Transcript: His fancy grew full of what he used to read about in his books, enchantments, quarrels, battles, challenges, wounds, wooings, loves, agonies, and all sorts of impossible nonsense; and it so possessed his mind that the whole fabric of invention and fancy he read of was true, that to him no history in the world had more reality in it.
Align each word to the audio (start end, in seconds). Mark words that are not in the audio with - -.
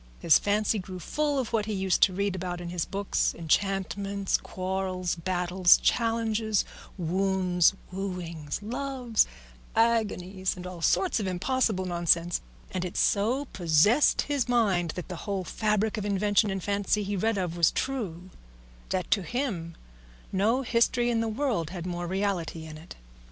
His 0.19 0.39
fancy 0.39 0.79
grew 0.79 0.97
full 0.99 1.37
of 1.37 1.53
what 1.53 1.67
he 1.67 1.73
used 1.73 2.01
to 2.01 2.11
read 2.11 2.35
about 2.35 2.59
in 2.59 2.69
his 2.69 2.85
books, 2.85 3.35
enchantments, 3.37 4.35
quarrels, 4.39 5.13
battles, 5.13 5.77
challenges, 5.77 6.65
wounds, 6.97 7.75
wooings, 7.93 8.59
loves, 8.63 9.27
agonies, 9.75 10.55
and 10.57 10.65
all 10.65 10.81
sorts 10.81 11.19
of 11.19 11.27
impossible 11.27 11.85
nonsense; 11.85 12.41
and 12.71 12.83
it 12.83 12.97
so 12.97 13.45
possessed 13.53 14.23
his 14.23 14.49
mind 14.49 14.89
that 14.95 15.07
the 15.07 15.17
whole 15.29 15.43
fabric 15.43 15.97
of 15.99 16.03
invention 16.03 16.49
and 16.49 16.63
fancy 16.63 17.03
he 17.03 17.15
read 17.15 17.37
of 17.37 17.55
was 17.55 17.69
true, 17.69 18.31
that 18.89 19.11
to 19.11 19.21
him 19.21 19.75
no 20.31 20.63
history 20.63 21.11
in 21.11 21.19
the 21.21 21.27
world 21.27 21.69
had 21.69 21.85
more 21.85 22.07
reality 22.07 22.65
in 22.65 22.75
it. 22.75 22.95